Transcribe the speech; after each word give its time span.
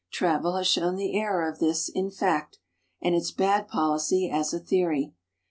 Travel 0.09 0.55
has 0.57 0.65
shown 0.65 0.95
the 0.95 1.15
error 1.15 1.47
of 1.47 1.59
this 1.59 1.87
in 1.87 2.09
fact, 2.09 2.57
and 3.03 3.13
its 3.13 3.29
bad 3.29 3.67
policy 3.67 4.31
as 4.31 4.51
a 4.51 4.57
theory. 4.59 5.13